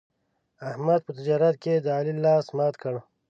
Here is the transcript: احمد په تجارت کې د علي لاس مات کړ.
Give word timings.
احمد 0.69 0.99
په 1.03 1.11
تجارت 1.17 1.55
کې 1.63 1.73
د 1.79 1.87
علي 1.97 2.13
لاس 2.25 2.45
مات 2.57 2.75
کړ. 2.83 2.95